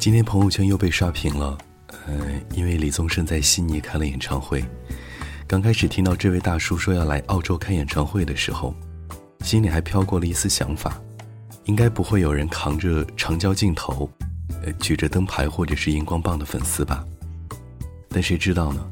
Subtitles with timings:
[0.00, 1.58] 今天朋友圈又被刷屏了，
[2.06, 2.18] 呃，
[2.54, 4.64] 因为李宗盛在悉尼开了演唱会。
[5.46, 8.74] 刚开始听到这位大叔说要来澳洲开演唱会的时候，
[9.44, 10.98] 心里还飘过了一丝想法，
[11.64, 14.10] 应该不会有人扛着长焦镜头，
[14.64, 17.04] 呃，举着灯牌或者是荧光棒的粉丝吧？
[18.08, 18.82] 但谁知道呢？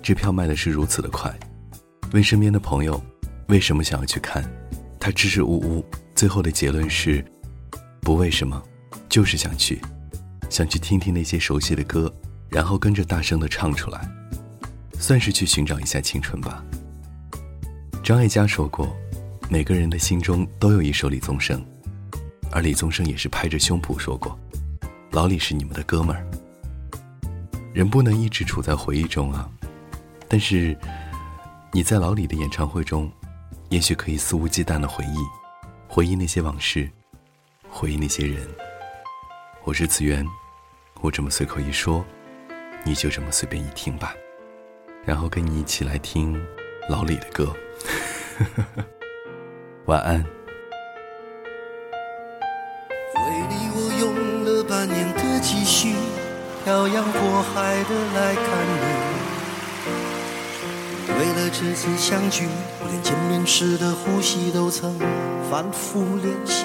[0.00, 1.36] 这票卖的是如此的快。
[2.12, 3.02] 问身边的朋友，
[3.48, 4.48] 为什么想要去看？
[5.00, 5.84] 他支支吾吾，
[6.14, 7.24] 最后的结论是：
[8.00, 8.62] 不为什么，
[9.08, 9.82] 就是想去。
[10.52, 12.14] 想去听听那些熟悉的歌，
[12.50, 14.06] 然后跟着大声的唱出来，
[14.98, 16.62] 算是去寻找一下青春吧。
[18.04, 18.94] 张艾嘉说过，
[19.48, 21.64] 每个人的心中都有一首李宗盛，
[22.50, 24.38] 而李宗盛也是拍着胸脯说过，
[25.12, 26.22] 老李是你们的哥们儿。
[27.72, 29.48] 人不能一直处在回忆中啊，
[30.28, 30.76] 但是
[31.72, 33.10] 你在老李的演唱会中，
[33.70, 35.16] 也许可以肆无忌惮的回忆，
[35.88, 36.90] 回忆那些往事，
[37.70, 38.46] 回忆那些人。
[39.64, 40.22] 我是子源。
[41.02, 42.04] 我这么随口一说，
[42.84, 44.14] 你就这么随便一听吧，
[45.04, 46.40] 然后跟你一起来听
[46.88, 47.52] 老李的歌。
[49.86, 50.24] 晚安。
[53.14, 55.92] 为你我用了半年的积蓄，
[56.62, 59.02] 漂洋过海的来看你。
[61.18, 62.46] 为了这次相聚，
[62.80, 64.96] 我连见面时的呼吸都曾
[65.50, 66.64] 反复练习。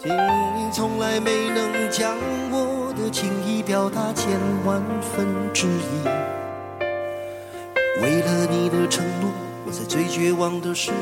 [0.00, 2.16] 你从来没能将
[2.50, 4.26] 我的情意表达千
[4.64, 6.04] 万分之一。
[8.02, 9.30] 为了你的承诺，
[9.64, 10.96] 我在最绝望的时候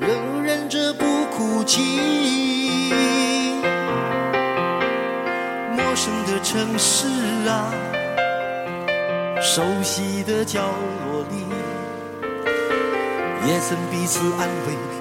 [0.00, 2.90] 仍忍着不哭泣。
[5.70, 7.06] 陌生的城市
[7.48, 7.72] 啊，
[9.40, 10.62] 熟悉的角
[11.06, 11.46] 落里，
[13.46, 14.97] 也曾彼此安慰。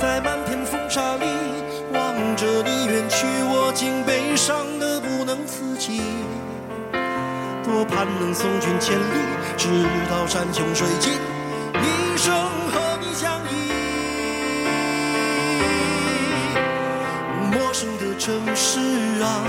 [0.00, 1.24] 在漫天风沙里
[1.92, 6.00] 望着你远去，我竟悲伤的不能自己。
[7.62, 9.02] 多盼能送君千里，
[9.56, 9.68] 直
[10.10, 12.34] 到山穷水尽，一生
[12.72, 13.52] 和你相依。
[17.52, 18.80] 陌生的城市
[19.22, 19.44] 啊，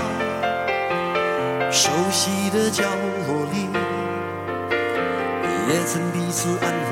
[1.70, 2.84] 熟悉的角
[3.26, 3.68] 落里，
[5.68, 6.91] 也曾彼此安慰。